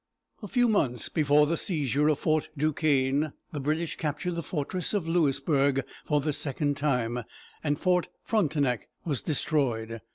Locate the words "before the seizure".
1.09-2.07